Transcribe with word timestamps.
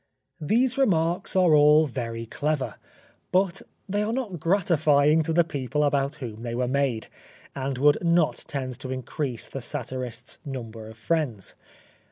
These 0.39 0.79
remarks 0.79 1.35
are 1.35 1.53
all 1.53 1.85
very 1.85 2.25
clever, 2.25 2.77
but 3.31 3.61
they 3.87 4.01
are 4.01 4.11
not 4.11 4.39
gratifying 4.39 5.21
to 5.21 5.31
the 5.31 5.43
people 5.43 5.83
about 5.83 6.15
whom 6.15 6.41
they 6.41 6.55
were 6.55 6.67
made, 6.67 7.05
and 7.55 7.77
would 7.77 7.99
not 8.03 8.43
tend 8.47 8.79
to 8.79 8.89
increase 8.89 9.47
the 9.47 9.61
satirist's 9.61 10.39
number 10.43 10.87
of 10.87 10.97
friends. 10.97 11.53